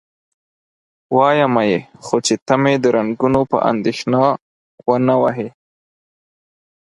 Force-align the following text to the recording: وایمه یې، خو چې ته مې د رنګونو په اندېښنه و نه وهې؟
وایمه 1.15 1.63
یې، 1.69 1.79
خو 2.05 2.15
چې 2.25 2.35
ته 2.45 2.55
مې 2.61 2.73
د 2.83 2.85
رنګونو 2.97 3.41
په 3.51 3.57
اندېښنه 3.71 4.21
و 4.87 4.89
نه 5.07 5.15
وهې؟ 5.21 5.49